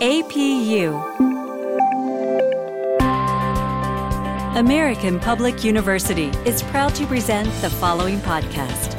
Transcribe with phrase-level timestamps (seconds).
[0.00, 0.94] APU
[4.56, 8.94] American Public University is proud to present the following podcast.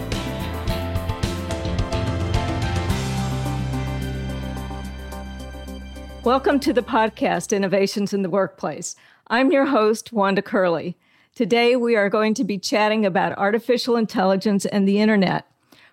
[6.26, 8.98] Welcome to the podcast Innovations in the Workplace.
[9.28, 10.96] I'm your host, Wanda Curlee.
[11.34, 15.49] Today, we are going to be chatting about artificial intelligence and the internet.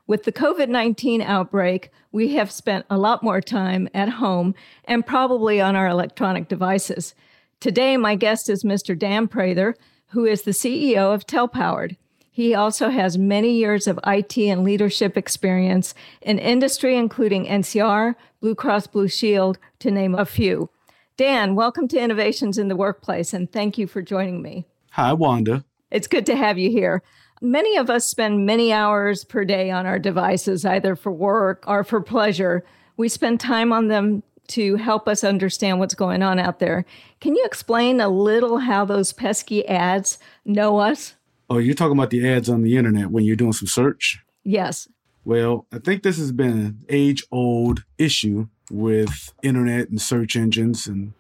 [0.09, 4.55] With the COVID 19 outbreak, we have spent a lot more time at home
[4.85, 7.15] and probably on our electronic devices.
[7.59, 8.97] Today, my guest is Mr.
[8.97, 9.75] Dan Prather,
[10.09, 11.97] who is the CEO of Telpowered.
[12.31, 18.55] He also has many years of IT and leadership experience in industry, including NCR, Blue
[18.55, 20.71] Cross Blue Shield, to name a few.
[21.17, 24.67] Dan, welcome to Innovations in the Workplace, and thank you for joining me.
[24.91, 25.65] Hi, Wanda.
[25.91, 27.03] It's good to have you here.
[27.47, 31.85] Many of us spend many hours per day on our devices, either for work or
[31.85, 32.65] for pleasure.
[32.97, 36.85] We spend time on them to help us understand what's going on out there.
[37.21, 41.15] Can you explain a little how those pesky ads know us?
[41.49, 44.19] Oh, you're talking about the ads on the internet when you're doing some search?
[44.43, 44.89] Yes.
[45.25, 50.89] Well, I think this has been an age old issue with internet and search engines
[50.89, 51.13] and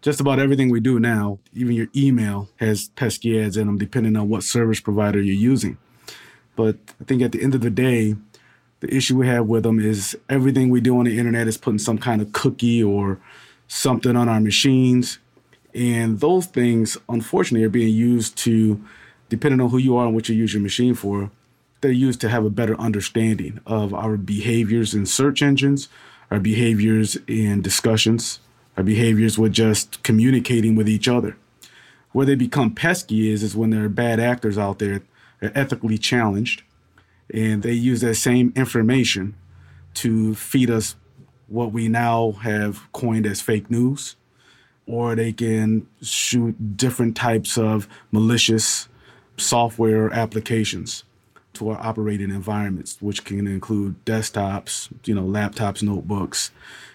[0.00, 4.16] just about everything we do now, even your email has pesky ads in them, depending
[4.16, 5.76] on what service provider you're using.
[6.56, 8.16] But I think at the end of the day,
[8.80, 11.78] the issue we have with them is everything we do on the internet is putting
[11.78, 13.18] some kind of cookie or
[13.66, 15.18] something on our machines.
[15.74, 18.82] And those things, unfortunately, are being used to,
[19.28, 21.30] depending on who you are and what you use your machine for,
[21.80, 25.88] they're used to have a better understanding of our behaviors in search engines,
[26.30, 28.40] our behaviors in discussions,
[28.78, 31.36] our behaviors with just communicating with each other.
[32.12, 35.02] Where they become pesky is is when there are bad actors out there,
[35.40, 36.62] they're ethically challenged,
[37.34, 39.34] and they use that same information
[39.94, 40.94] to feed us
[41.48, 44.14] what we now have coined as fake news,
[44.86, 48.88] or they can shoot different types of malicious
[49.36, 51.02] software applications
[51.54, 56.52] to our operating environments, which can include desktops, you know, laptops, notebooks,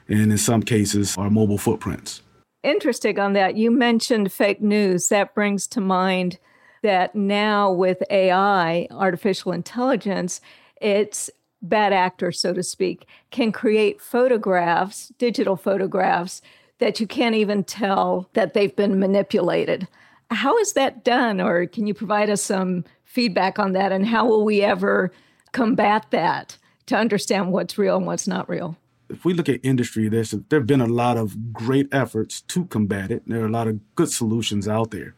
[0.08, 2.22] and in some cases, our mobile footprints.
[2.64, 3.56] Interesting on that.
[3.58, 5.10] You mentioned fake news.
[5.10, 6.40] That brings to mind
[6.82, 10.40] that now with AI, artificial intelligence,
[10.82, 11.30] it's
[11.62, 16.42] bad actors, so to speak, can create photographs, digital photographs,
[16.80, 19.88] that you can't even tell that they've been manipulated.
[20.30, 21.40] How is that done?
[21.40, 23.92] Or can you provide us some feedback on that?
[23.92, 25.12] And how will we ever
[25.54, 28.78] combat that to understand what's real and what's not real?
[29.14, 32.66] If we look at industry, there's there have been a lot of great efforts to
[32.66, 33.24] combat it.
[33.28, 35.14] There are a lot of good solutions out there.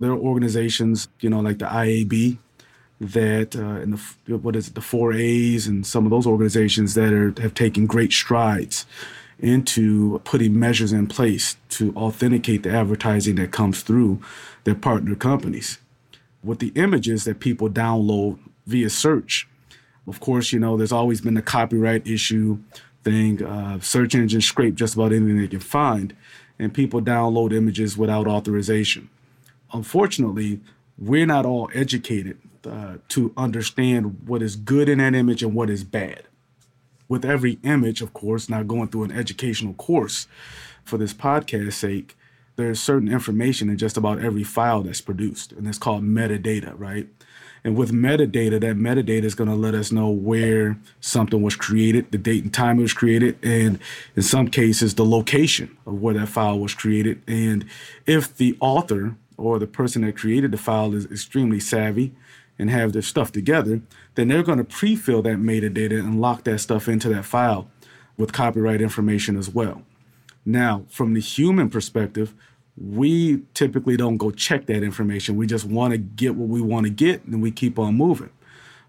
[0.00, 2.38] There are organizations, you know, like the IAB,
[3.00, 7.12] that uh, and the what is it, the 4As, and some of those organizations that
[7.12, 8.86] are have taken great strides
[9.40, 14.20] into putting measures in place to authenticate the advertising that comes through
[14.62, 15.78] their partner companies.
[16.42, 19.48] With the images that people download via search,
[20.06, 22.58] of course, you know, there's always been the copyright issue
[23.04, 23.42] thing.
[23.42, 26.14] Uh, search engines scrape just about anything they can find,
[26.58, 29.08] and people download images without authorization.
[29.72, 30.60] Unfortunately,
[30.98, 35.70] we're not all educated uh, to understand what is good in that image and what
[35.70, 36.22] is bad.
[37.08, 40.26] With every image, of course, not going through an educational course
[40.84, 42.16] for this podcast sake,
[42.56, 47.08] there's certain information in just about every file that's produced, and it's called metadata, right?
[47.64, 52.12] And with metadata, that metadata is going to let us know where something was created,
[52.12, 53.78] the date and time it was created, and
[54.14, 57.22] in some cases, the location of where that file was created.
[57.26, 57.64] And
[58.06, 62.14] if the author or the person that created the file is extremely savvy
[62.58, 63.80] and have their stuff together,
[64.14, 67.68] then they're going to pre-fill that metadata and lock that stuff into that file
[68.16, 69.82] with copyright information as well.
[70.44, 72.34] Now, from the human perspective,
[72.76, 75.36] we typically don't go check that information.
[75.36, 78.30] We just want to get what we want to get and we keep on moving.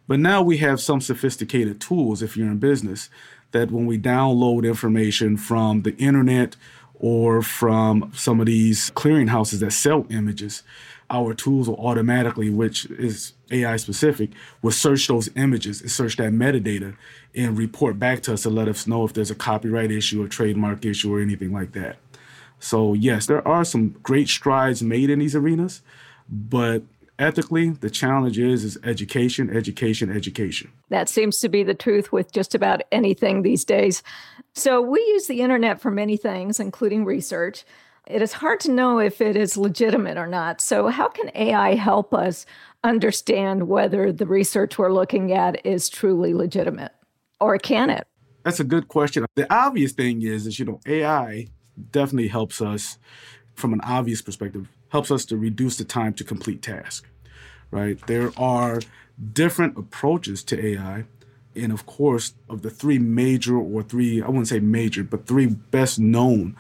[0.07, 3.09] But now we have some sophisticated tools, if you're in business,
[3.51, 6.55] that when we download information from the internet
[6.95, 10.63] or from some of these clearinghouses that sell images,
[11.10, 14.31] our tools will automatically, which is AI specific,
[14.62, 16.96] will search those images and search that metadata
[17.36, 20.28] and report back to us to let us know if there's a copyright issue or
[20.28, 21.98] trademark issue or anything like that.
[22.60, 25.81] So, yes, there are some great strides made in these arenas,
[26.30, 26.84] but
[27.19, 30.72] ethically, the challenge is is education, education, education.
[30.90, 34.02] That seems to be the truth with just about anything these days.
[34.54, 37.66] So, we use the internet for many things, including research.
[38.07, 40.62] It is hard to know if it is legitimate or not.
[40.62, 42.46] So, how can AI help us
[42.84, 46.92] understand whether the research we're looking at is truly legitimate?
[47.40, 48.07] Or can it?
[48.44, 49.25] That's a good question.
[49.36, 51.48] The obvious thing is, is you know, AI
[51.92, 53.00] definitely helps us
[53.56, 57.07] from an obvious perspective, helps us to reduce the time to complete task.
[57.72, 57.98] right?
[58.06, 58.81] There are
[59.34, 61.06] different approaches to AI.
[61.56, 65.48] And of course, of the three major or three, I wouldn't say major, but three
[65.48, 66.56] best known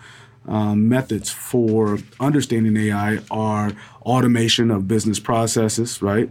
[0.47, 3.71] um, methods for understanding AI are
[4.03, 6.29] automation of business processes, right?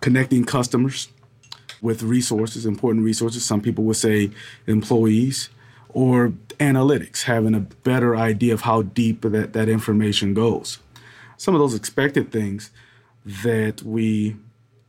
[0.00, 1.08] Connecting customers
[1.80, 3.44] with resources, important resources.
[3.44, 4.30] Some people would say
[4.66, 5.50] employees,
[5.90, 10.78] or analytics, having a better idea of how deep that, that information goes.
[11.36, 12.70] Some of those expected things
[13.24, 14.36] that we,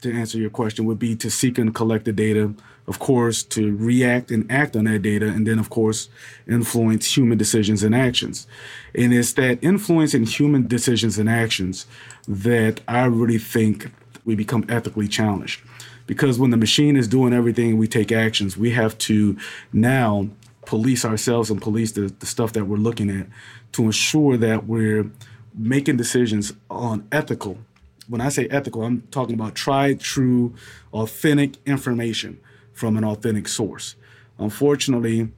[0.01, 2.54] to answer your question, would be to seek and collect the data,
[2.89, 6.09] of course, to react and act on that data, and then, of course,
[6.47, 8.47] influence human decisions and actions.
[8.95, 11.86] And it's that influence in human decisions and actions
[12.27, 13.91] that I really think
[14.25, 15.62] we become ethically challenged.
[16.07, 19.38] Because when the machine is doing everything we take actions, we have to
[19.71, 20.27] now
[20.65, 23.27] police ourselves and police the, the stuff that we're looking at
[23.74, 25.12] to ensure that we're
[25.56, 27.59] making decisions on ethical.
[28.07, 30.56] When I say ethical, I'm talking about tried, true,
[30.92, 32.39] authentic information
[32.79, 33.97] from an authentic source.
[34.37, 35.29] Unfortunately,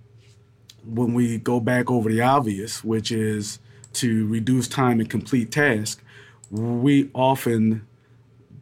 [0.85, 3.57] when we go back over the obvious, which is
[3.93, 6.03] to reduce time and complete tasks,
[6.51, 7.87] we often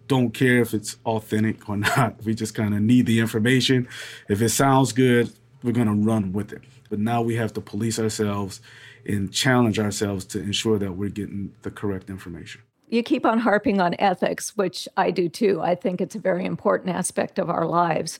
[0.07, 2.15] don't care if it's authentic or not.
[2.23, 3.85] We just kind of need the information.
[4.29, 5.29] If it sounds good,
[5.61, 6.61] we're going to run with it.
[6.89, 8.61] But now we have to police ourselves
[9.05, 12.61] and challenge ourselves to ensure that we're getting the correct information.
[12.87, 15.61] You keep on harping on ethics, which I do too.
[15.61, 18.19] I think it's a very important aspect of our lives.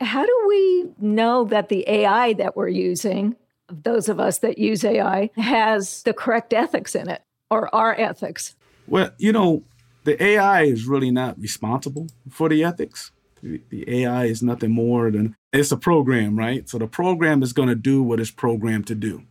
[0.00, 3.36] How do we know that the AI that we're using,
[3.68, 8.54] those of us that use AI, has the correct ethics in it or our ethics?
[8.86, 9.62] Well, you know,
[10.04, 13.10] the AI is really not responsible for the ethics.
[13.42, 16.68] The, AI is nothing more than it's a program, right?
[16.68, 19.24] So the program is going to do what it's programmed to do.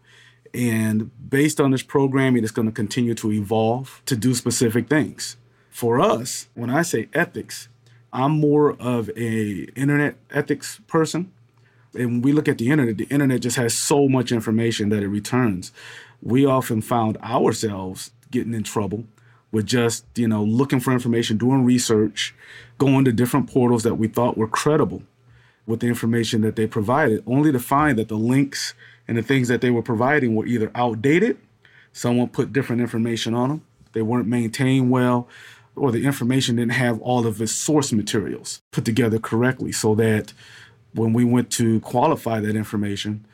[0.54, 5.38] And based on this programming, it's going to continue to evolve to do specific things.
[5.70, 7.68] For us, when I say ethics,
[8.16, 11.34] I'm more of a internet ethics person.
[11.94, 15.04] And when we look at the internet, the internet just has so much information that
[15.04, 15.74] it returns.
[16.22, 19.04] We often found ourselves getting in trouble
[19.52, 22.34] with just, you know, looking for information, doing research,
[22.78, 25.04] going to different portals that we thought were credible
[25.66, 28.74] with the information that they provided, only to find that the links
[29.10, 31.38] and the things that they were providing were either outdated,
[31.92, 35.28] someone put different information on them, they weren't maintained well,
[35.75, 40.33] or the information didn't have all of its source materials put together correctly so that
[40.94, 43.25] when we went to qualify that information,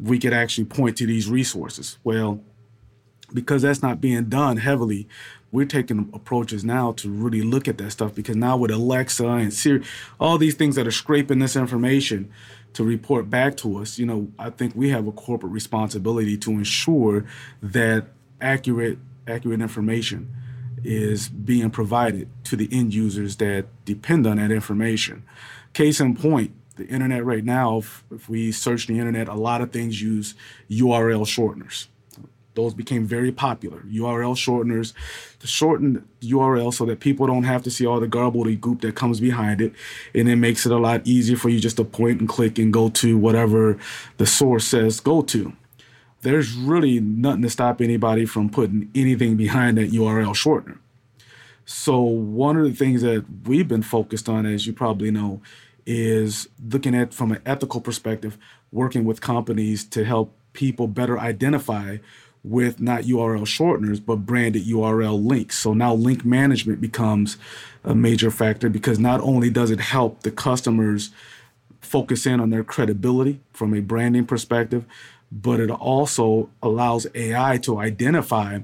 [0.00, 1.98] we could actually point to these resources.
[2.02, 2.40] Well,
[3.32, 5.08] because that's not being done heavily,
[5.52, 9.52] we're taking approaches now to really look at that stuff because now with Alexa and
[9.52, 9.84] Siri,
[10.18, 12.30] all these things that are scraping this information
[12.72, 16.50] to report back to us, you know, I think we have a corporate responsibility to
[16.50, 17.24] ensure
[17.62, 18.06] that
[18.40, 18.98] accurate
[19.28, 20.28] accurate information
[20.84, 25.24] is being provided to the end users that depend on that information.
[25.72, 29.60] Case in point, the internet right now, if, if we search the internet, a lot
[29.60, 30.34] of things use
[30.70, 31.86] URL shorteners
[32.54, 33.80] those became very popular.
[33.80, 34.92] URL shorteners
[35.40, 38.94] to shorten URL so that people don't have to see all the garbledy goop that
[38.94, 39.72] comes behind it.
[40.14, 42.72] And it makes it a lot easier for you just to point and click and
[42.72, 43.78] go to whatever
[44.16, 45.52] the source says go to.
[46.24, 50.78] There's really nothing to stop anybody from putting anything behind that URL shortener.
[51.66, 55.42] So, one of the things that we've been focused on, as you probably know,
[55.86, 58.38] is looking at from an ethical perspective,
[58.72, 61.98] working with companies to help people better identify
[62.42, 65.58] with not URL shorteners, but branded URL links.
[65.58, 67.36] So now link management becomes
[67.82, 71.10] a major factor because not only does it help the customers
[71.80, 74.84] focus in on their credibility from a branding perspective,
[75.30, 78.60] but it also allows AI to identify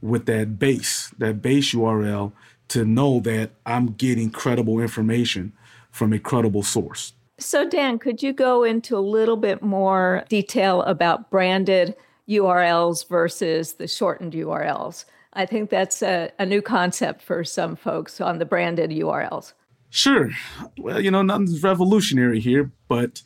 [0.00, 2.32] with that base, that base URL,
[2.68, 5.52] to know that I'm getting credible information
[5.90, 7.14] from a credible source.
[7.38, 11.94] So, Dan, could you go into a little bit more detail about branded
[12.28, 15.04] URLs versus the shortened URLs.
[15.32, 19.54] I think that's a, a new concept for some folks on the branded URLs.
[19.90, 20.30] Sure.
[20.78, 23.22] Well, you know, nothing's revolutionary here, but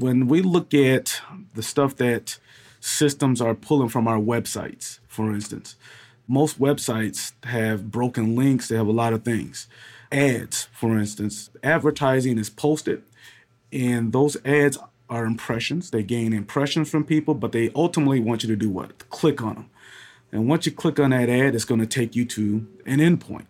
[0.00, 1.20] when we look at
[1.54, 2.38] the stuff that
[2.80, 5.76] systems are pulling from our websites, for instance,
[6.26, 9.68] most websites have broken links, they have a lot of things.
[10.10, 13.02] Ads, for instance, advertising is posted,
[13.72, 14.78] and those ads
[15.10, 15.90] are impressions.
[15.90, 19.08] They gain impressions from people, but they ultimately want you to do what?
[19.10, 19.70] Click on them.
[20.32, 23.46] And once you click on that ad, it's going to take you to an endpoint.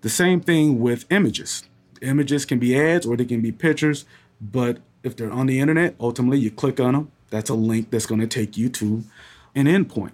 [0.00, 1.64] The same thing with images.
[2.00, 4.04] Images can be ads or they can be pictures,
[4.40, 7.12] but if they're on the internet, ultimately you click on them.
[7.30, 9.04] That's a link that's going to take you to
[9.54, 10.12] an endpoint.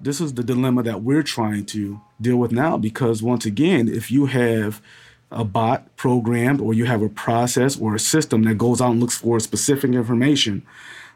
[0.00, 4.10] This is the dilemma that we're trying to deal with now because, once again, if
[4.10, 4.82] you have
[5.30, 9.00] a bot programmed or you have a process or a system that goes out and
[9.00, 10.62] looks for specific information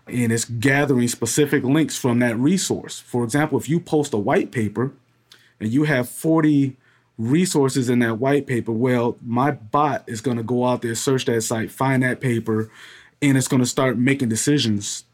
[0.07, 3.01] and it's gathering specific links from that resource.
[3.01, 4.93] For example, if you post a white paper
[5.61, 6.77] and you have 40
[7.19, 11.25] resources in that white paper, well, my bot is going to go out there, search
[11.27, 12.71] that site, find that paper,
[13.23, 15.05] and it's going to start making decisions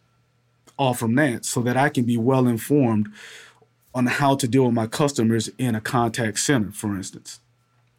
[0.77, 3.09] all from that so that I can be well informed
[3.95, 7.41] on how to deal with my customers in a contact center, for instance.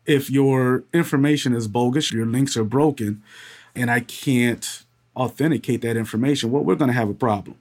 [0.06, 3.24] If your information is bogus, your links are broken,
[3.76, 4.84] and I can't
[5.16, 7.58] authenticate that information, well, we're going to have a problem,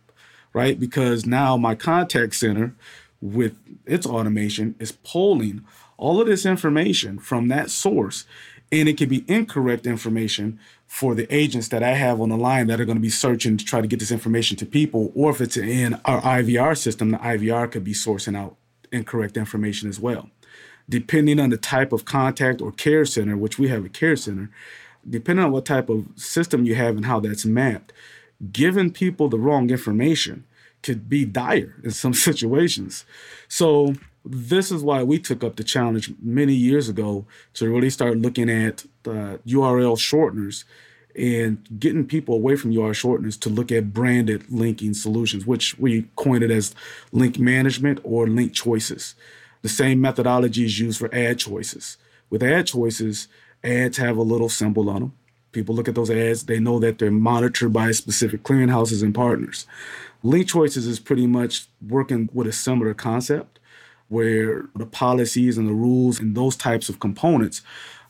[0.53, 0.81] right?
[0.81, 2.75] Because now my contact center
[3.21, 3.57] with
[3.87, 5.65] its automation is pulling
[6.03, 8.27] all of this information from that source,
[8.73, 12.67] and it can be incorrect information for the agents that I have on the line
[12.67, 15.31] that are going to be searching to try to get this information to people, or
[15.31, 18.57] if it's in our IVR system, the IVR could be sourcing out
[18.91, 20.29] incorrect information as well.
[20.89, 24.51] Depending on the type of contact or care center, which we have a care center,
[25.09, 27.93] depending on what type of system you have and how that's mapped,
[28.51, 30.45] giving people the wrong information
[30.83, 33.05] could be dire in some situations.
[33.47, 33.95] So
[34.25, 38.49] this is why we took up the challenge many years ago to really start looking
[38.49, 40.65] at uh, URL shorteners
[41.15, 46.09] and getting people away from URL shorteners to look at branded linking solutions, which we
[46.17, 46.75] coined it as
[47.11, 49.15] link management or link choices.
[49.63, 51.97] The same methodology is used for ad choices.
[52.31, 53.29] With ad choices,
[53.63, 55.13] ads have a little symbol on them.
[55.53, 59.67] People look at those ads, they know that they're monitored by specific clearinghouses and partners.
[60.23, 63.59] Link choices is pretty much working with a similar concept
[64.13, 67.63] where the policies and the rules and those types of components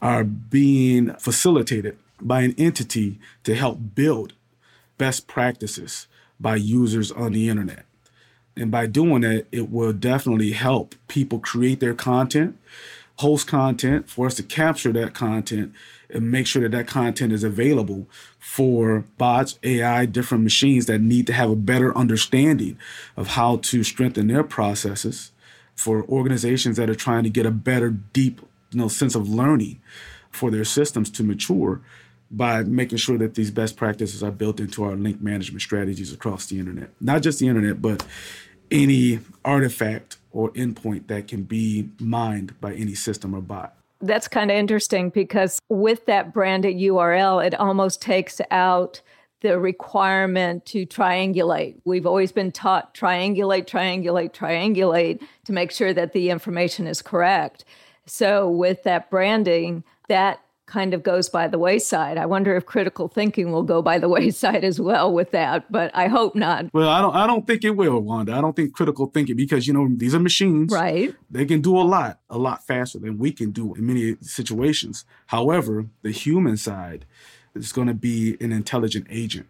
[0.03, 4.33] are being facilitated by an entity to help build
[4.99, 6.09] best practices
[6.41, 7.85] by users on the internet.
[8.57, 12.59] And by doing that, it will definitely help people create their content,
[13.17, 15.73] host content, for us to capture that content
[16.11, 18.07] and make sure that that content is available
[18.39, 22.77] for bots, AI, different machines that need to have a better understanding
[23.17, 25.32] of how to strengthen their processes
[25.77, 29.81] for organizations that are trying to get a better, deep you know, sense of learning
[30.31, 31.81] for their systems to mature
[32.31, 36.47] by making sure that these best practices are built into our link management strategies across
[36.47, 36.91] the internet.
[37.01, 38.05] Not just the internet, but
[38.71, 43.75] any artifact or endpoint that can be mined by any system or bot.
[44.01, 49.03] That's kind of interesting because with that branded URL, it almost takes out
[49.43, 51.77] the requirement to triangulate.
[51.85, 57.65] We've always been taught triangulate, triangulate, triangulate to make sure that the information is correct.
[58.07, 62.17] So, with that branding, that kind of goes by the wayside.
[62.17, 65.91] I wonder if critical thinking will go by the wayside as well with that, but
[65.95, 66.73] I hope not.
[66.73, 68.33] Well, I don't I don't think it will, Wanda.
[68.33, 70.73] I don't think critical thinking because you know these are machines.
[70.73, 71.15] Right.
[71.31, 75.05] They can do a lot, a lot faster than we can do in many situations.
[75.27, 77.05] However, the human side
[77.55, 79.47] is going to be an intelligent agent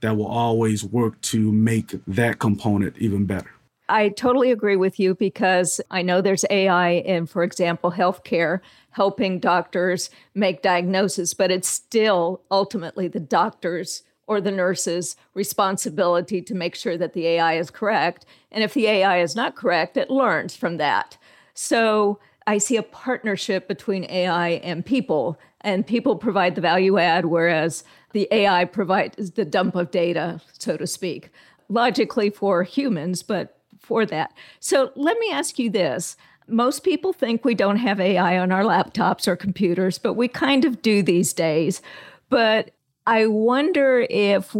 [0.00, 3.50] that will always work to make that component even better.
[3.88, 8.60] I totally agree with you because I know there's AI in, for example, healthcare,
[8.90, 16.54] helping doctors make diagnoses, but it's still ultimately the doctor's or the nurse's responsibility to
[16.54, 18.24] make sure that the AI is correct.
[18.50, 21.18] And if the AI is not correct, it learns from that.
[21.52, 27.24] So I see a partnership between AI and people and people provide the value add,
[27.24, 31.30] whereas the AI provides the dump of data, so to speak,
[31.68, 34.32] logically for humans, but for that.
[34.60, 36.16] So let me ask you this.
[36.46, 40.66] Most people think we don't have AI on our laptops or computers, but we kind
[40.66, 41.80] of do these days.
[42.28, 42.72] But
[43.06, 44.54] I wonder if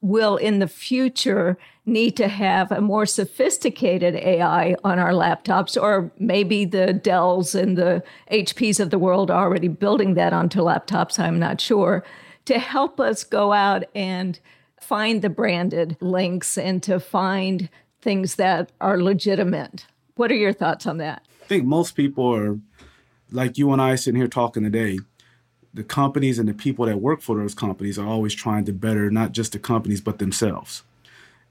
[0.00, 6.10] we'll in the future need to have a more sophisticated AI on our laptops, or
[6.18, 11.18] maybe the Dells and the HPs of the world are already building that onto laptops,
[11.18, 12.04] I'm not sure,
[12.46, 14.38] to help us go out and
[14.80, 17.68] find the branded links and to find
[18.00, 19.86] things that are legitimate.
[20.16, 21.26] What are your thoughts on that?
[21.42, 22.58] I think most people are
[23.30, 24.98] like you and I sitting here talking today.
[25.72, 29.10] The companies and the people that work for those companies are always trying to better
[29.10, 30.82] not just the companies, but themselves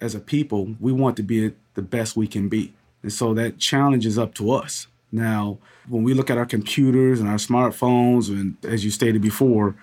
[0.02, 2.74] as a people, we want to be the best we can be.
[3.04, 4.88] And so that challenge is up to us.
[5.12, 5.58] Now,
[5.88, 9.76] when we look at our computers and our smartphones, and as you stated before,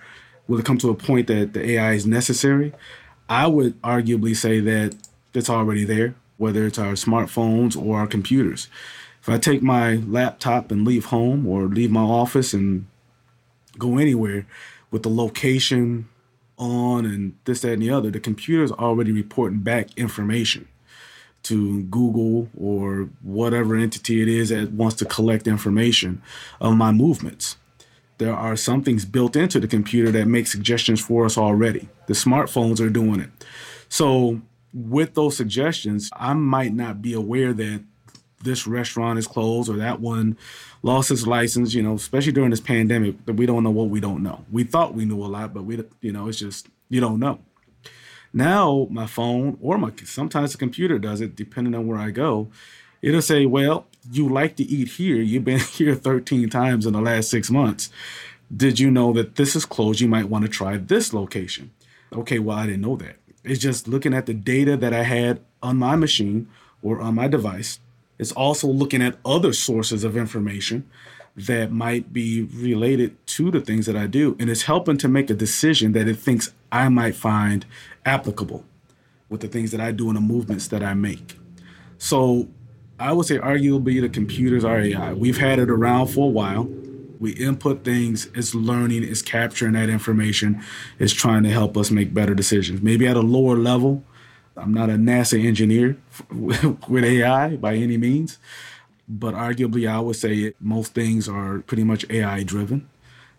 [0.47, 2.73] will it come to a point that the AI is necessary?
[3.29, 4.95] I would arguably say that
[5.33, 8.69] it's already there, whether it's our smartphones or our computers.
[9.21, 12.85] If I take my laptop and leave home or leave my office and
[13.77, 14.45] go anywhere
[14.91, 16.07] with the location,
[16.57, 20.67] on and this, that, and the other, the computer's already reporting back information.
[21.43, 26.21] to Google or whatever entity it is that wants to collect information
[26.59, 27.55] of my movements.
[28.17, 31.87] There are some things built into the computer that make suggestions for us already.
[32.07, 33.29] The smartphones are doing it.
[33.89, 34.41] So,
[34.73, 37.83] with those suggestions, I might not be aware that
[38.43, 40.37] this restaurant is closed or that one
[40.83, 44.23] lost its license, you know, especially during this pandemic, we don't know what we don't
[44.23, 44.45] know.
[44.51, 47.39] We thought we knew a lot, but we, you know, it's just, you don't know.
[48.33, 52.49] Now my phone or my sometimes the computer does it, depending on where I go.
[53.01, 55.17] It'll say, "Well, you like to eat here.
[55.17, 57.89] You've been here 13 times in the last six months.
[58.55, 60.01] Did you know that this is closed?
[60.01, 61.71] You might want to try this location."
[62.13, 63.15] Okay, well I didn't know that.
[63.43, 66.47] It's just looking at the data that I had on my machine
[66.81, 67.79] or on my device.
[68.19, 70.89] It's also looking at other sources of information
[71.35, 74.35] that might be related to the things that I do.
[74.39, 77.65] And it's helping to make a decision that it thinks I might find
[78.05, 78.65] applicable
[79.29, 81.37] with the things that I do and the movements that I make.
[81.99, 82.47] So
[82.99, 85.13] I would say arguably the computers are AI.
[85.13, 86.63] We've had it around for a while.
[87.19, 90.63] We input things, it's learning, it's capturing that information,
[90.99, 92.81] it's trying to help us make better decisions.
[92.81, 94.03] Maybe at a lower level.
[94.57, 95.97] I'm not a NASA engineer
[96.31, 98.37] with AI by any means,
[99.07, 102.89] but arguably I would say most things are pretty much AI driven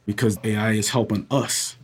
[0.06, 1.76] because AI is helping us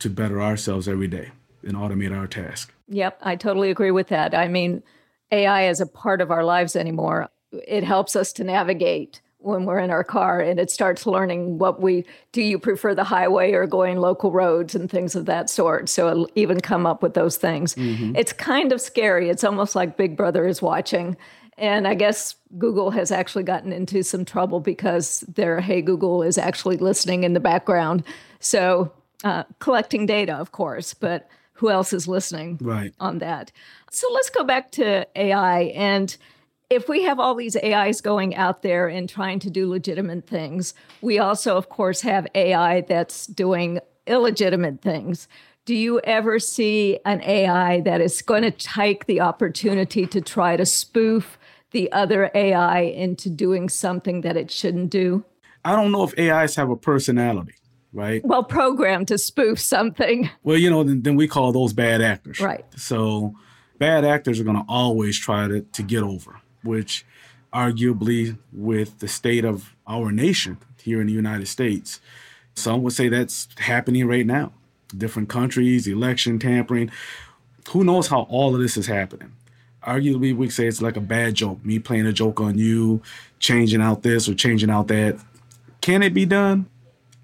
[0.00, 1.30] to better ourselves every day
[1.62, 2.72] and automate our task.
[2.88, 4.34] Yep, I totally agree with that.
[4.34, 4.82] I mean,
[5.30, 7.28] AI is a part of our lives anymore.
[7.52, 11.80] It helps us to navigate when we're in our car and it starts learning what
[11.80, 15.88] we do you prefer the highway or going local roads and things of that sort
[15.88, 18.14] so it'll even come up with those things mm-hmm.
[18.16, 21.16] it's kind of scary it's almost like big brother is watching
[21.58, 26.36] and i guess google has actually gotten into some trouble because their hey google is
[26.38, 28.04] actually listening in the background
[28.40, 28.92] so
[29.24, 31.28] uh, collecting data of course but
[31.60, 32.94] who else is listening right.
[32.98, 33.52] on that.
[33.90, 35.60] So let's go back to AI.
[35.74, 36.16] And
[36.70, 40.72] if we have all these AIs going out there and trying to do legitimate things,
[41.02, 45.28] we also, of course, have AI that's doing illegitimate things.
[45.64, 50.56] Do you ever see an AI that is going to take the opportunity to try
[50.56, 51.38] to spoof
[51.72, 55.24] the other AI into doing something that it shouldn't do?
[55.64, 57.54] I don't know if AIs have a personality
[57.92, 58.24] right?
[58.24, 60.30] Well, programmed to spoof something.
[60.44, 62.38] Well, you know, then, then we call those bad actors.
[62.38, 62.64] Right.
[62.76, 63.34] So
[63.78, 67.04] bad actors are going to always try to, to get over, which
[67.52, 72.00] arguably with the state of our nation here in the United States,
[72.54, 74.52] some would say that's happening right now.
[74.96, 76.90] Different countries, election tampering.
[77.70, 79.32] Who knows how all of this is happening?
[79.82, 83.02] Arguably, we say it's like a bad joke, me playing a joke on you,
[83.38, 85.18] changing out this or changing out that.
[85.80, 86.66] Can it be done?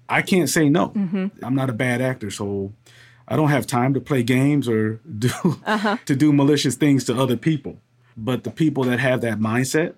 [0.09, 0.89] I can't say no.
[0.89, 1.43] Mm-hmm.
[1.43, 2.73] I'm not a bad actor, so
[3.27, 5.29] I don't have time to play games or do
[5.65, 5.97] uh-huh.
[6.05, 7.79] to do malicious things to other people.
[8.17, 9.93] But the people that have that mindset,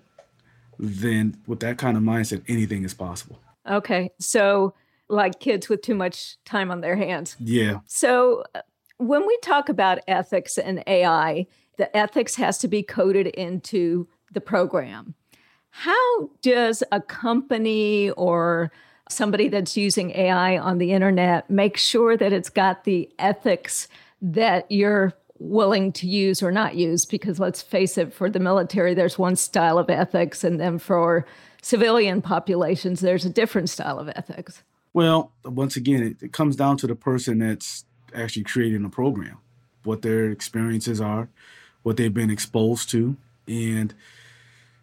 [0.78, 3.38] then with that kind of mindset, anything is possible.
[3.68, 4.74] Okay, so
[5.08, 7.36] like kids with too much time on their hands.
[7.40, 7.80] Yeah.
[7.86, 8.44] So
[8.98, 11.46] when we talk about ethics and AI,
[11.78, 15.14] the ethics has to be coded into the program.
[15.70, 18.70] How does a company or
[19.08, 23.88] somebody that's using AI on the internet, make sure that it's got the ethics
[24.22, 27.04] that you're willing to use or not use.
[27.04, 31.26] Because let's face it, for the military, there's one style of ethics, and then for
[31.62, 34.62] civilian populations, there's a different style of ethics.
[34.92, 39.38] Well, once again, it, it comes down to the person that's actually creating the program,
[39.84, 41.28] what their experiences are,
[41.82, 43.94] what they've been exposed to, and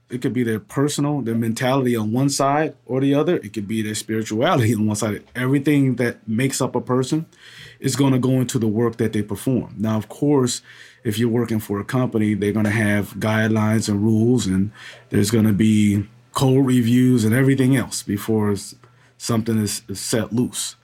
[0.10, 3.36] it could be their personal, their mentality on one side or the other.
[3.38, 5.24] It could be their spirituality on one side.
[5.36, 7.26] Everything that makes up a person
[7.80, 9.76] is going to go into the work that they perform.
[9.78, 10.62] Now, of course,
[11.04, 14.72] if you're working for a company, they're going to have guidelines and rules, and
[15.10, 18.56] there's going to be code reviews and everything else before
[19.18, 20.76] something is, set loose.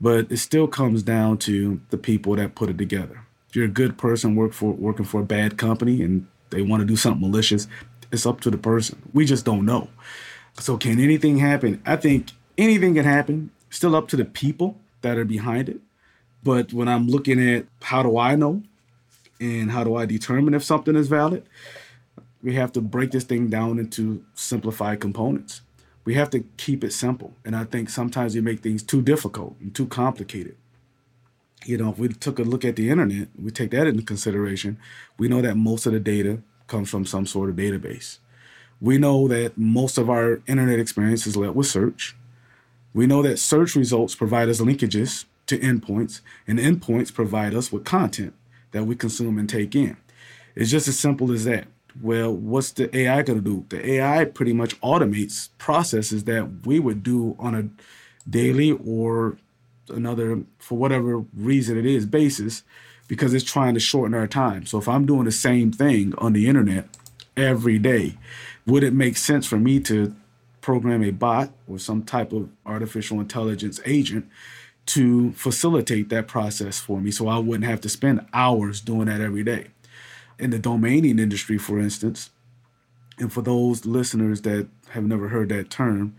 [0.00, 3.20] But it still comes down to the people that put it together.
[3.48, 6.80] If you're a good person work for working for a bad company and they want
[6.80, 7.68] to do something malicious,
[8.10, 9.02] it's up to the person.
[9.12, 9.88] We just don't know.
[10.58, 11.82] So can anything happen?
[11.84, 13.50] I think anything can happen.
[13.70, 15.80] Still up to the people that are behind it.
[16.44, 18.62] But when I'm looking at how do I know
[19.40, 21.48] and how do I determine if something is valid,
[22.42, 25.62] we have to break this thing down into simplified components.
[26.04, 27.32] We have to keep it simple.
[27.46, 30.56] And I think sometimes we make things too difficult and too complicated.
[31.64, 34.78] You know, if we took a look at the internet, we take that into consideration,
[35.16, 38.18] we know that most of the data comes from some sort of database.
[38.82, 42.14] We know that most of our internet experience is led with search.
[42.92, 47.84] We know that search results provide us linkages to endpoints, and endpoints provide us with
[47.84, 48.34] content
[48.72, 49.96] that we consume and take in.
[50.54, 51.66] It's just as simple as that.
[52.02, 53.66] Well, what's the AI going to do?
[53.68, 57.68] The AI pretty much automates processes that we would do on a
[58.28, 59.36] daily or
[59.88, 62.62] another, for whatever reason it is, basis,
[63.06, 64.66] because it's trying to shorten our time.
[64.66, 66.88] So if I'm doing the same thing on the internet
[67.36, 68.16] every day,
[68.66, 70.14] would it make sense for me to
[70.60, 74.26] program a bot or some type of artificial intelligence agent
[74.86, 79.20] to facilitate that process for me so I wouldn't have to spend hours doing that
[79.20, 79.68] every day?
[80.38, 82.30] In the domaining industry, for instance,
[83.18, 86.16] and for those listeners that have never heard that term,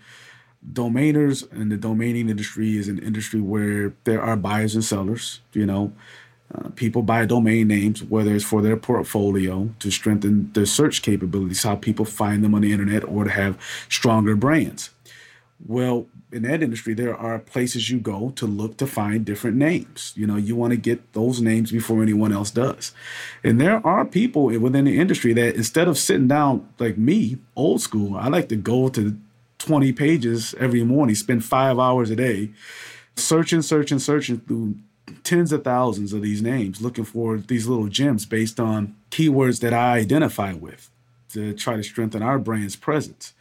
[0.73, 5.41] domainers and the domaining industry is an industry where there are buyers and sellers.
[5.53, 5.93] You know,
[6.53, 11.63] uh, people buy domain names, whether it's for their portfolio to strengthen their search capabilities,
[11.63, 14.89] how people find them on the internet, or to have stronger brands.
[15.63, 20.13] Well, in that industry, there are places you go to look to find different names.
[20.15, 22.91] You know, you want to get those names before anyone else does.
[23.43, 27.81] And there are people within the industry that instead of sitting down like me, old
[27.81, 29.17] school, I like to go to
[29.59, 32.51] 20 pages every morning, spend five hours a day
[33.15, 34.75] searching, searching, searching through
[35.23, 39.73] tens of thousands of these names looking for these little gems based on keywords that
[39.73, 40.89] I identify with
[41.29, 43.33] to try to strengthen our brand's presence.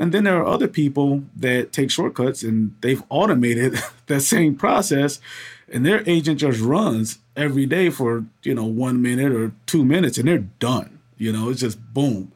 [0.00, 5.20] And then there are other people that take shortcuts and they've automated that same process
[5.68, 10.18] and their agent just runs every day for, you know, 1 minute or 2 minutes
[10.18, 10.98] and they're done.
[11.16, 12.32] You know, it's just boom.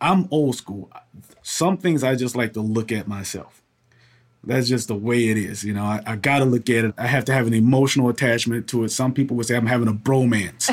[0.00, 0.90] I'm old school.
[1.42, 3.62] Some things I just like to look at myself.
[4.42, 5.64] That's just the way it is.
[5.64, 6.94] You know, I, I got to look at it.
[6.96, 8.90] I have to have an emotional attachment to it.
[8.90, 10.70] Some people would say I'm having a bromance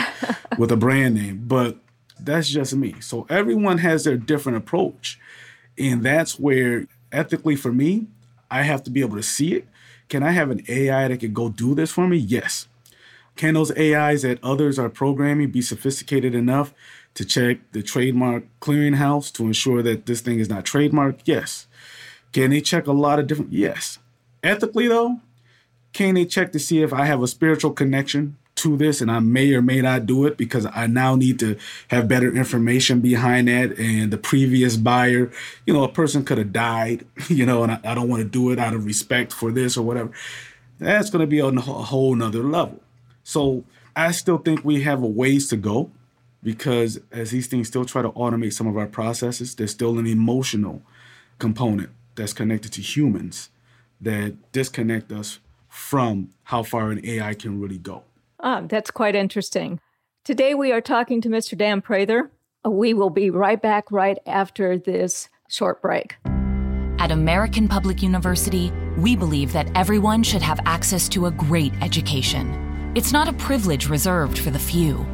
[0.58, 1.78] with a brand name, but
[2.20, 2.96] that's just me.
[3.02, 5.20] So everyone has their different approach.
[5.78, 8.08] And that's where, ethically for me,
[8.50, 9.68] I have to be able to see it.
[10.10, 12.18] Can I have an AI that can go do this for me?
[12.18, 12.68] Yes.
[13.36, 16.74] Can those AIs that others are programming be sophisticated enough
[17.14, 21.22] to check the trademark clearinghouse to ensure that this thing is not trademarked?
[21.26, 21.68] Yes.
[22.32, 23.54] Can they check a lot of different?
[23.54, 24.00] Yes.
[24.44, 25.20] Ethically, though,
[25.94, 29.20] can they check to see if I have a spiritual connection to this and I
[29.20, 31.58] may or may not do it because I now need to
[31.90, 33.78] have better information behind that.
[33.78, 35.32] And the previous buyer,
[35.66, 38.30] you know, a person could have died, you know, and I, I don't want to
[38.30, 40.12] do it out of respect for this or whatever.
[40.80, 42.82] That's going to be on a whole nother level.
[43.24, 43.64] So
[43.96, 45.92] I still think we have a ways to go
[46.44, 50.08] because as these things still try to automate some of our processes, there's still an
[50.08, 50.82] emotional
[51.40, 53.50] component that's connected to humans
[54.00, 58.04] that disconnect us from how far an AI can really go.
[58.40, 59.80] Ah, that's quite interesting.
[60.24, 61.58] Today we are talking to Mr.
[61.58, 62.32] Dan Prather.
[62.64, 66.18] We will be right back right after this short break.
[67.00, 72.92] At American Public University, we believe that everyone should have access to a great education.
[72.96, 75.06] It's not a privilege reserved for the few.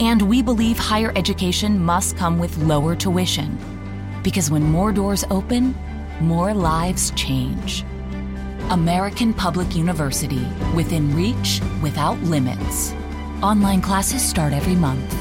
[0.00, 3.58] And we believe higher education must come with lower tuition.
[4.22, 5.74] Because when more doors open,
[6.20, 7.84] more lives change.
[8.72, 12.94] American Public University, within reach, without limits.
[13.42, 15.14] Online classes start every month.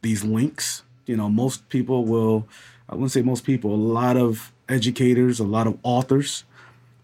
[0.02, 0.82] these links.
[1.06, 2.48] You know, most people will,
[2.88, 6.44] I wouldn't say most people, a lot of educators, a lot of authors,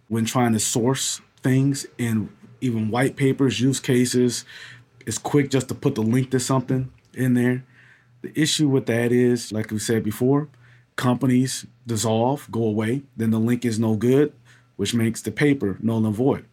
[0.09, 4.44] when trying to source things in even white papers, use cases.
[5.11, 7.64] It's quick just to put the link to something in there.
[8.23, 10.46] The issue with that is, like we said before,
[10.94, 14.33] companies dissolve, go away, then the link is no good,
[14.77, 16.44] which makes the paper null and void.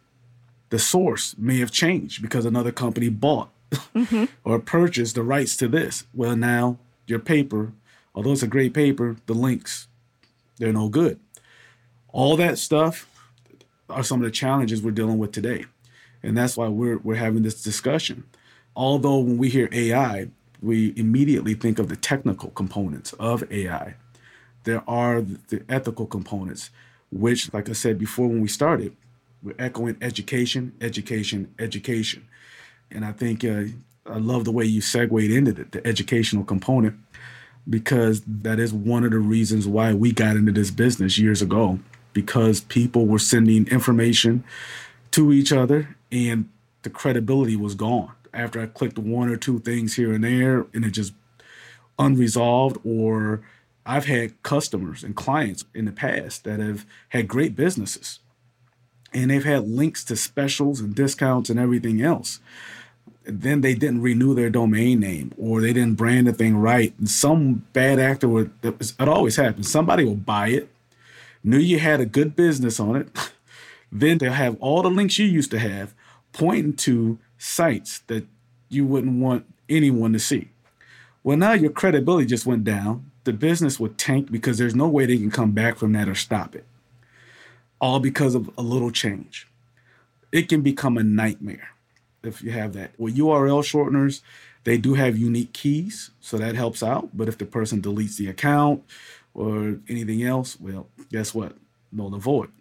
[0.71, 4.25] The source may have changed because another company bought mm-hmm.
[4.43, 6.05] or purchased the rights to this.
[6.11, 7.73] Well, now your paper,
[8.15, 9.87] although it's a great paper, the links,
[10.57, 11.19] they're no good.
[12.07, 13.07] All that stuff
[13.87, 15.65] are some of the challenges we're dealing with today.
[16.23, 18.23] And that's why we're, we're having this discussion.
[18.77, 20.27] Although when we hear AI,
[20.61, 23.95] we immediately think of the technical components of AI.
[24.65, 26.69] There are the ethical components,
[27.11, 28.95] which, like I said before when we started,
[29.41, 32.27] we're echoing education, education, education.
[32.91, 33.63] And I think uh,
[34.05, 36.97] I love the way you segued into the, the educational component
[37.67, 41.79] because that is one of the reasons why we got into this business years ago
[42.13, 44.43] because people were sending information
[45.11, 46.47] to each other and
[46.83, 50.85] the credibility was gone after I clicked one or two things here and there and
[50.85, 51.13] it just
[51.97, 53.41] unresolved or
[53.85, 58.19] I've had customers and clients in the past that have had great businesses
[59.13, 62.39] and they've had links to specials and discounts and everything else.
[63.25, 66.93] And then they didn't renew their domain name or they didn't brand the thing right.
[66.99, 69.71] And some bad actor would, it always happens.
[69.71, 70.69] Somebody will buy it,
[71.43, 73.09] knew you had a good business on it.
[73.91, 75.93] then they'll have all the links you used to have
[76.33, 78.25] pointing to sites that
[78.69, 80.49] you wouldn't want anyone to see.
[81.23, 83.11] Well, now your credibility just went down.
[83.23, 86.15] The business would tank because there's no way they can come back from that or
[86.15, 86.65] stop it
[87.79, 89.47] all because of a little change.
[90.31, 91.69] It can become a nightmare
[92.23, 92.91] if you have that.
[92.97, 94.21] With URL shorteners,
[94.63, 97.15] they do have unique keys, so that helps out.
[97.15, 98.83] But if the person deletes the account
[99.33, 101.55] or anything else, well, guess what?
[101.91, 102.51] Null and void.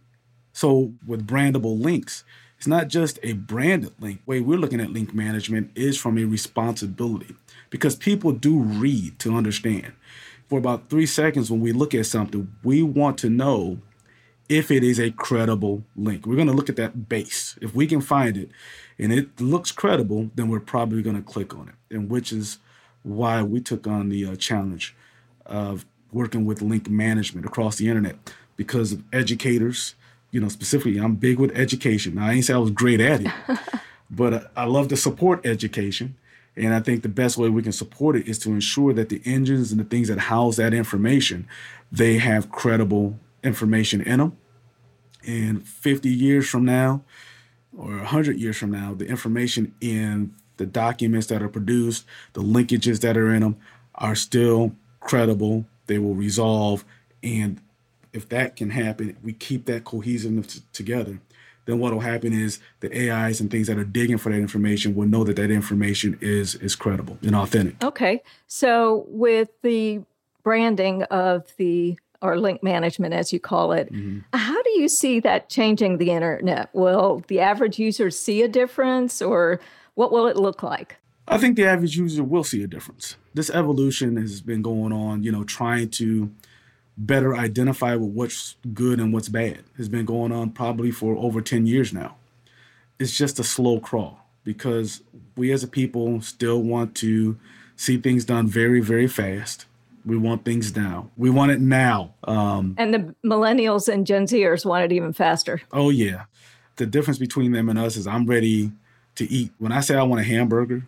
[0.53, 2.25] So with brandable links,
[2.67, 4.25] it's not just a branded link.
[4.25, 7.37] The way we're looking at link management is from a responsibility
[7.71, 9.93] because people do read to understand.
[10.49, 13.79] For about three seconds, when we look at something, we want to know
[14.49, 16.27] if it is a credible link.
[16.27, 17.57] We're going to look at that base.
[17.63, 18.51] If we can find it
[18.99, 21.95] and it looks credible, then we're probably going to click on it.
[21.95, 22.59] And which is
[23.05, 24.93] why we took on the uh, challenge
[25.45, 28.17] of working with link management across the internet
[28.57, 29.95] because of educators,
[30.37, 32.17] you know, specifically, I'm big with education.
[32.17, 33.33] Now, I ain't say I was great at it,
[34.11, 36.15] but uh, I love to support education.
[36.55, 39.23] And I think the best way we can support it is to ensure that the
[39.25, 41.49] engines and the things that house that information,
[41.91, 44.37] they have credible information in them.
[45.27, 47.03] And 50 years from now,
[47.75, 53.01] or 100 years from now, the information in the documents that are produced, the linkages
[53.01, 53.57] that are in them,
[53.95, 55.65] are still credible.
[55.87, 56.85] They will resolve.
[57.23, 57.59] And
[58.17, 61.21] if that can happen, we keep that cohesiveness t- together.
[61.67, 64.95] Then what will happen is the AIs and things that are digging for that information
[64.95, 67.83] will know that that information is is credible and authentic.
[67.83, 70.03] Okay, so with the
[70.43, 73.93] branding of the or link management, as you call it.
[73.93, 74.21] Mm-hmm.
[74.33, 76.71] How do you see that changing the internet?
[76.73, 79.61] Will the average user see a difference, or
[79.95, 80.97] what will it look like?
[81.29, 83.17] I think the average user will see a difference.
[83.35, 86.31] This evolution has been going on, you know, trying to
[86.97, 91.41] better identify with what's good and what's bad has been going on probably for over
[91.41, 92.17] 10 years now.
[92.99, 95.03] It's just a slow crawl because
[95.37, 97.39] we as a people still want to
[97.77, 99.67] see things done very, very fast
[100.07, 101.11] we want things now.
[101.17, 102.15] We want it now.
[102.25, 105.61] Um, and the millennials and Gen Zers want it even faster.
[105.73, 106.25] Oh, yeah.
[106.77, 108.71] The difference between them and us is I'm ready
[109.17, 109.51] to eat.
[109.59, 110.85] When I say I want a hamburger,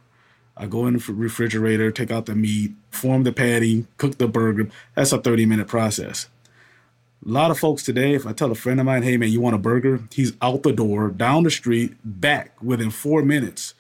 [0.58, 4.68] I go in the refrigerator, take out the meat, form the patty, cook the burger.
[4.94, 6.28] That's a 30 minute process.
[7.24, 9.40] A lot of folks today, if I tell a friend of mine, hey man, you
[9.40, 10.00] want a burger?
[10.12, 13.74] He's out the door, down the street, back within four minutes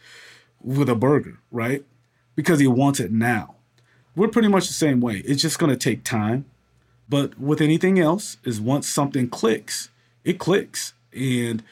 [0.62, 1.84] with a burger, right?
[2.34, 3.56] Because he wants it now
[4.18, 5.18] we're pretty much the same way.
[5.18, 6.44] It's just going to take time.
[7.08, 9.88] But with anything else, is once something clicks,
[10.24, 11.62] it clicks, and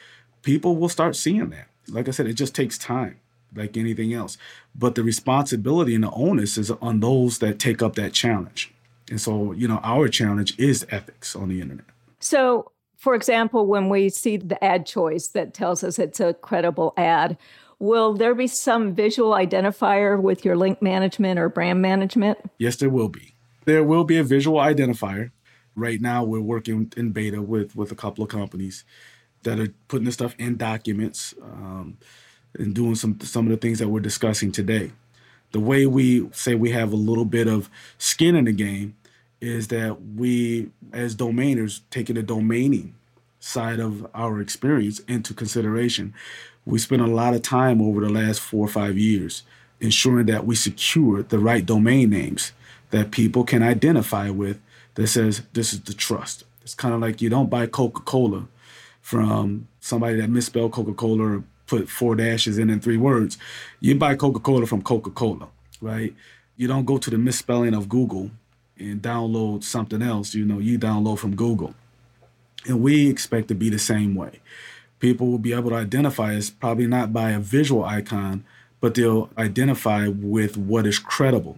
[0.41, 1.67] people will start seeing that.
[1.89, 3.19] Like I said, it just takes time,
[3.55, 4.37] like anything else.
[4.75, 8.73] But the responsibility and the onus is on those that take up that challenge.
[9.09, 11.85] And so, you know, our challenge is ethics on the internet.
[12.19, 16.93] So, for example, when we see the ad choice that tells us it's a credible
[16.97, 17.37] ad,
[17.79, 22.39] Will there be some visual identifier with your link management or brand management?
[22.57, 23.35] Yes, there will be.
[23.65, 25.31] There will be a visual identifier.
[25.75, 28.83] Right now, we're working in beta with, with a couple of companies
[29.43, 31.97] that are putting this stuff in documents um,
[32.57, 34.91] and doing some some of the things that we're discussing today.
[35.51, 38.95] The way we say we have a little bit of skin in the game
[39.39, 42.91] is that we, as domainers, taking the domaining
[43.39, 46.13] side of our experience into consideration
[46.67, 49.43] we spent a lot of time over the last four or five years
[49.79, 52.51] ensuring that we secure the right domain names
[52.89, 54.59] that people can identify with
[54.95, 56.43] that says this is the trust.
[56.61, 58.47] It's kind of like you don't buy Coca-Cola
[59.01, 63.37] from somebody that misspelled Coca-Cola or put four dashes in in three words.
[63.79, 65.47] You buy Coca-Cola from Coca-Cola,
[65.81, 66.13] right?
[66.55, 68.31] You don't go to the misspelling of Google
[68.79, 70.33] and download something else.
[70.33, 71.75] You know, you download from Google.
[72.65, 74.41] And we expect to be the same way
[74.99, 78.43] people will be able to identify us probably not by a visual icon,
[78.79, 81.57] but they'll identify with what is credible.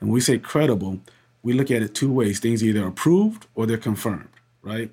[0.00, 1.00] And when we say credible,
[1.42, 4.28] we look at it two ways things either approved or they're confirmed,
[4.62, 4.90] right?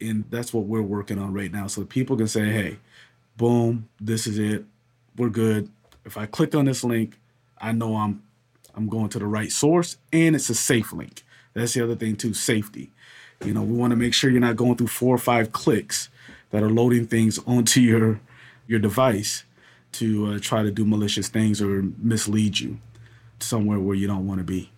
[0.00, 1.66] And that's what we're working on right now.
[1.68, 2.78] So people can say, hey,
[3.42, 4.64] boom, this is it.
[5.16, 5.68] We're good.
[6.04, 7.18] If I click on this link,
[7.60, 8.22] I know I'm
[8.76, 11.24] I'm going to the right source and it's a safe link.
[11.52, 12.92] That's the other thing too, safety.
[13.44, 16.08] You know, we want to make sure you're not going through four or five clicks
[16.50, 18.20] that are loading things onto your
[18.68, 19.42] your device
[19.94, 22.78] to uh, try to do malicious things or mislead you
[23.40, 24.70] somewhere where you don't want to be.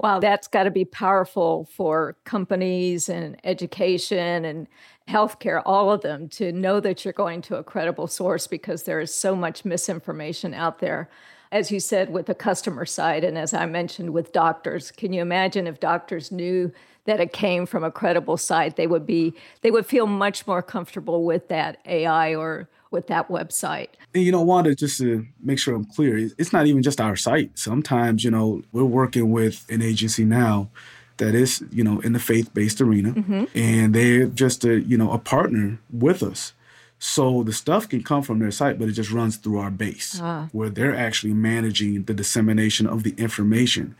[0.00, 4.68] Wow, that's got to be powerful for companies and education and
[5.08, 9.00] healthcare, all of them, to know that you're going to a credible source because there
[9.00, 11.10] is so much misinformation out there.
[11.50, 15.20] As you said, with the customer side, and as I mentioned with doctors, can you
[15.20, 16.70] imagine if doctors knew
[17.06, 18.76] that it came from a credible site?
[18.76, 23.28] They would be, they would feel much more comfortable with that AI or with that
[23.28, 23.88] website.
[24.14, 27.16] And you know, Wanda, just to make sure I'm clear, it's not even just our
[27.16, 27.58] site.
[27.58, 30.70] Sometimes, you know, we're working with an agency now
[31.18, 33.44] that is, you know, in the faith-based arena, mm-hmm.
[33.54, 36.52] and they're just a, you know, a partner with us.
[37.00, 40.18] So the stuff can come from their site, but it just runs through our base,
[40.20, 40.48] ah.
[40.52, 43.94] where they're actually managing the dissemination of the information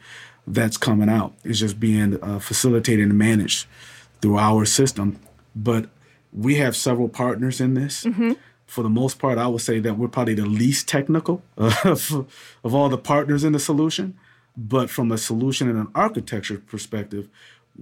[0.47, 1.35] that's coming out.
[1.45, 3.67] It's just being uh, facilitated and managed
[4.21, 5.21] through our system.
[5.55, 5.91] But
[6.33, 8.05] we have several partners in this.
[8.05, 8.33] Mm-hmm
[8.69, 12.29] for the most part, I would say that we're probably the least technical of,
[12.63, 14.17] of all the partners in the solution.
[14.57, 17.29] But from a solution and an architecture perspective,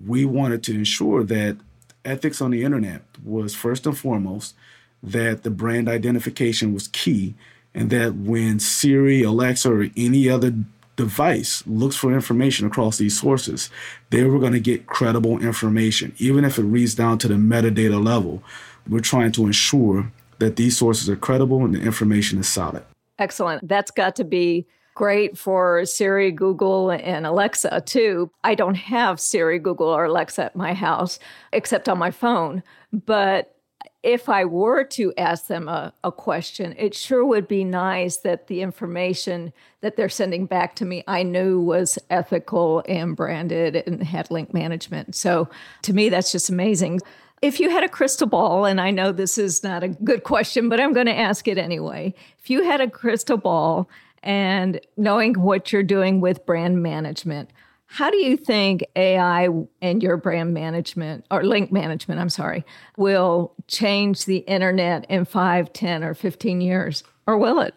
[0.07, 1.57] we wanted to ensure that
[2.05, 4.55] ethics on the internet was first and foremost,
[5.03, 7.35] that the brand identification was key,
[7.75, 10.55] and that when Siri, Alexa, or any other
[10.95, 13.71] device looks for information across these sources,
[14.11, 18.03] they were going to get credible information, even if it reads down to the metadata
[18.03, 18.43] level.
[18.89, 22.85] We're trying to ensure that these sources are credible and the information is solid.
[23.19, 23.67] Excellent.
[23.67, 28.31] That's got to be great for Siri, Google, and Alexa too.
[28.43, 31.19] I don't have Siri, Google, or Alexa at my house
[31.53, 32.63] except on my phone.
[32.93, 33.57] But
[34.03, 38.47] if I were to ask them a, a, question, it sure would be nice that
[38.47, 44.03] the information that they're sending back to me I knew was ethical and branded and
[44.03, 45.17] had link management.
[45.17, 45.49] So
[45.83, 47.01] to me, that's just amazing.
[47.47, 50.69] If you had a crystal ball, and I know this is not a good question,
[50.69, 52.13] but I'm going to ask it anyway.
[52.41, 53.89] If you had a crystal ball
[54.25, 57.51] and knowing what you're doing with brand management,
[57.87, 59.49] how do you think AI
[59.81, 62.65] and your brand management or link management, I'm sorry,
[62.97, 67.05] will change the internet in five, ten, or 15 years?
[67.29, 67.77] Or will it?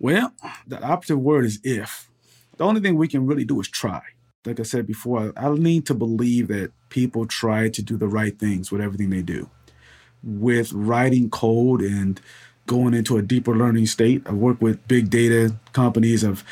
[0.00, 0.32] Well,
[0.66, 2.10] the operative word is if.
[2.56, 4.02] The only thing we can really do is try
[4.46, 8.38] like I said before, I need to believe that people try to do the right
[8.38, 9.50] things with everything they do.
[10.22, 12.20] With writing code and
[12.66, 16.24] going into a deeper learning state, I've worked with big data companies.
[16.24, 16.44] I've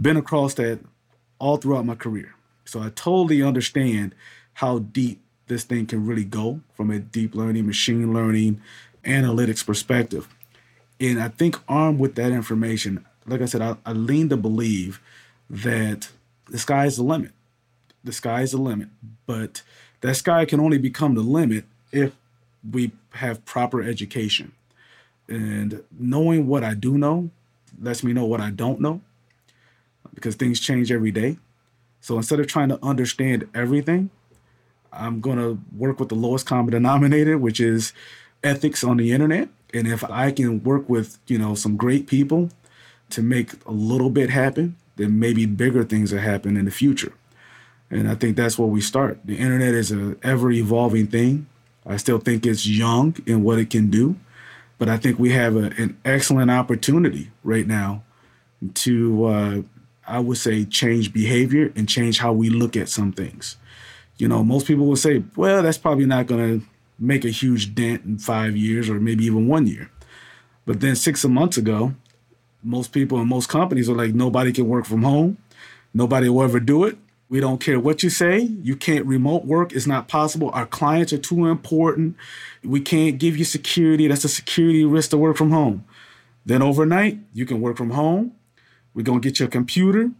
[0.00, 0.80] been across that
[1.38, 2.34] all throughout my career.
[2.64, 4.14] So I totally understand
[4.54, 8.60] how deep this thing can really go from a deep learning, machine learning,
[9.04, 10.28] analytics perspective.
[11.00, 15.00] And I think armed with that information, like I said, I, I lean to believe
[15.48, 16.10] that
[16.48, 17.32] the sky is the limit
[18.08, 18.88] the sky's the limit.
[19.26, 19.62] But
[20.00, 22.14] that sky can only become the limit if
[22.68, 24.52] we have proper education.
[25.28, 27.28] And knowing what I do know
[27.80, 29.02] lets me know what I don't know
[30.14, 31.36] because things change every day.
[32.00, 34.08] So instead of trying to understand everything,
[34.90, 37.92] I'm going to work with the lowest common denominator, which is
[38.42, 39.50] ethics on the internet.
[39.74, 42.48] And if I can work with, you know, some great people
[43.10, 47.12] to make a little bit happen, then maybe bigger things will happen in the future.
[47.90, 49.18] And I think that's where we start.
[49.24, 51.46] The internet is an ever evolving thing.
[51.86, 54.16] I still think it's young in what it can do,
[54.76, 58.02] but I think we have a, an excellent opportunity right now
[58.74, 59.62] to, uh,
[60.06, 63.56] I would say, change behavior and change how we look at some things.
[64.18, 66.66] You know, most people will say, well, that's probably not going to
[66.98, 69.90] make a huge dent in five years or maybe even one year.
[70.66, 71.94] But then six months ago,
[72.62, 75.38] most people and most companies are like, nobody can work from home.
[75.94, 76.98] Nobody will ever do it.
[77.28, 78.40] We don't care what you say.
[78.40, 79.72] You can't remote work.
[79.72, 80.50] It's not possible.
[80.54, 82.16] Our clients are too important.
[82.64, 84.08] We can't give you security.
[84.08, 85.84] That's a security risk to work from home.
[86.46, 88.32] Then overnight, you can work from home.
[88.94, 90.10] We're going to get your computer.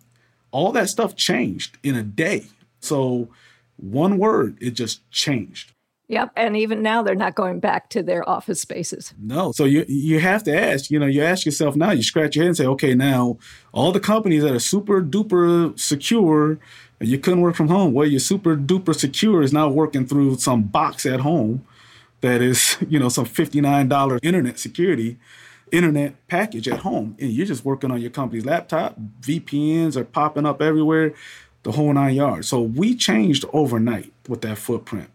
[0.50, 2.46] All that stuff changed in a day.
[2.80, 3.28] So,
[3.76, 5.72] one word, it just changed.
[6.08, 9.12] Yep, and even now they're not going back to their office spaces.
[9.18, 10.90] No, so you you have to ask.
[10.90, 11.90] You know, you ask yourself now.
[11.90, 13.36] You scratch your head and say, okay, now
[13.72, 16.58] all the companies that are super duper secure
[17.00, 17.92] you couldn't work from home.
[17.92, 21.64] Well, your super duper secure is now working through some box at home
[22.20, 25.18] that is, you know, some $59 internet security
[25.70, 27.16] internet package at home.
[27.20, 28.96] And you're just working on your company's laptop.
[29.20, 31.14] Vpns are popping up everywhere
[31.62, 32.48] the whole nine yards.
[32.48, 35.10] So we changed overnight with that footprint.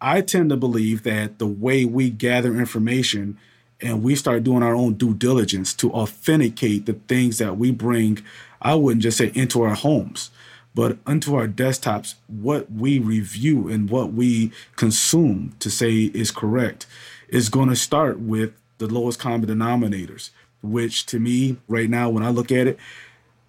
[0.00, 3.38] I tend to believe that the way we gather information
[3.80, 8.18] and we start doing our own due diligence to authenticate the things that we bring
[8.60, 10.30] i wouldn't just say into our homes
[10.78, 16.86] but unto our desktops what we review and what we consume to say is correct
[17.28, 20.30] is going to start with the lowest common denominators,
[20.62, 22.78] which to me, right now, when I look at it,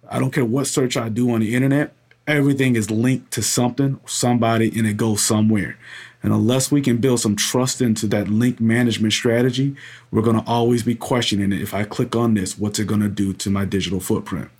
[0.08, 1.92] I don't care what search I do on the internet,
[2.26, 5.78] everything is linked to something, somebody, and it goes somewhere.
[6.24, 9.76] And unless we can build some trust into that link management strategy,
[10.10, 11.62] we're going to always be questioning it.
[11.62, 14.50] If I click on this, what's it going to do to my digital footprint?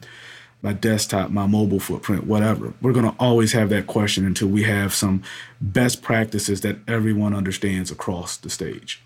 [0.62, 2.74] My desktop, my mobile footprint, whatever.
[2.82, 5.22] We're going to always have that question until we have some
[5.60, 9.02] best practices that everyone understands across the stage.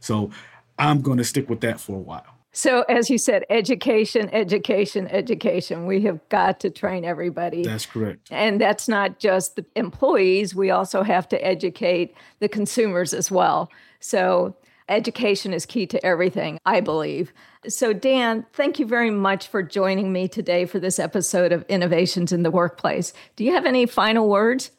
[0.00, 0.30] So
[0.78, 2.26] I'm going to stick with that for a while.
[2.54, 5.86] So, as you said, education, education, education.
[5.86, 7.64] We have got to train everybody.
[7.64, 8.28] That's correct.
[8.30, 13.70] And that's not just the employees, we also have to educate the consumers as well.
[14.00, 14.54] So,
[14.88, 17.32] education is key to everything, I believe.
[17.68, 22.32] So, Dan, thank you very much for joining me today for this episode of Innovations
[22.32, 23.12] in the Workplace.
[23.36, 24.70] Do you have any final words?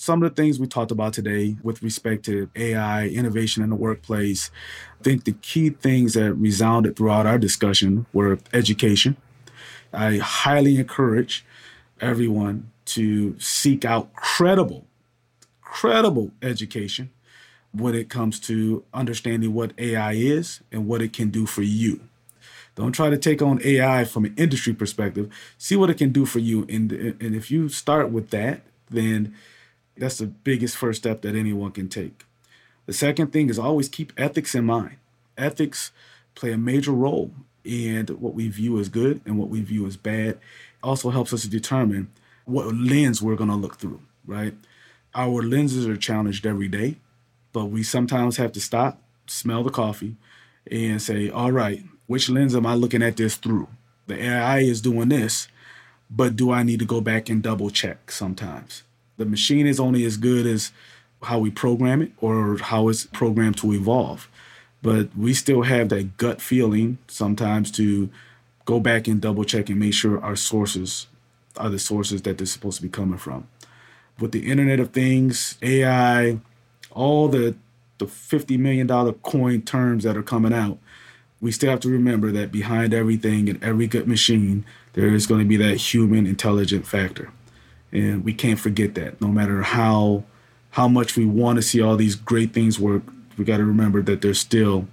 [0.00, 3.76] some of the things we talked about today with respect to AI, innovation in the
[3.76, 4.50] workplace,
[4.98, 9.18] I think the key things that resounded throughout our discussion were education.
[9.92, 11.44] I highly encourage
[12.00, 14.86] everyone to seek out credible,
[15.60, 17.10] credible education
[17.72, 22.00] when it comes to understanding what AI is and what it can do for you.
[22.74, 25.30] Don't try to take on AI from an industry perspective.
[25.58, 26.66] See what it can do for you.
[26.68, 29.34] And, and if you start with that, then
[29.96, 32.24] that's the biggest first step that anyone can take.
[32.86, 34.96] The second thing is always keep ethics in mind.
[35.36, 35.92] Ethics
[36.34, 37.32] play a major role
[37.64, 40.38] in what we view as good and what we view as bad.
[40.82, 42.10] Also helps us to determine
[42.46, 44.54] what lens we're going to look through, right?
[45.14, 46.96] Our lenses are challenged every day,
[47.52, 50.16] but we sometimes have to stop, smell the coffee,
[50.70, 53.68] and say, all right, which lens am I looking at this through?
[54.06, 55.48] The AI is doing this,
[56.10, 58.82] but do I need to go back and double check sometimes?
[59.16, 60.72] The machine is only as good as
[61.22, 64.28] how we program it or how it's programmed to evolve.
[64.82, 68.08] But we still have that gut feeling sometimes to
[68.64, 71.06] go back and double check and make sure our sources
[71.56, 73.46] are the sources that they're supposed to be coming from.
[74.18, 76.38] With the Internet of Things, AI,
[76.92, 77.56] all the
[77.98, 80.78] the $50 million coin terms that are coming out,
[81.38, 84.64] we still have to remember that behind everything and every good machine,
[84.94, 87.30] there is going to be that human intelligent factor
[87.92, 89.20] and we can't forget that.
[89.20, 90.24] No matter how
[90.70, 93.02] how much we want to see all these great things work,
[93.36, 94.86] we got to remember that there's still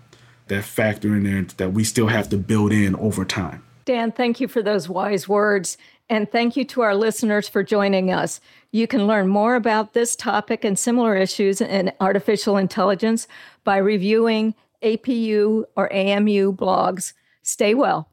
[0.47, 3.63] that factor in there that we still have to build in over time.
[3.85, 5.77] Dan, thank you for those wise words.
[6.09, 8.39] And thank you to our listeners for joining us.
[8.71, 13.27] You can learn more about this topic and similar issues in artificial intelligence
[13.63, 17.13] by reviewing APU or AMU blogs.
[17.43, 18.09] Stay well.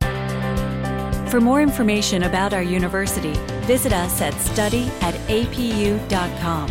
[1.28, 3.32] For more information about our university,
[3.66, 6.68] visit us at study at apu.com.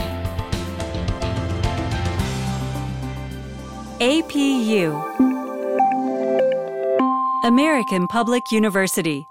[4.00, 4.94] APU
[7.46, 9.26] American Public University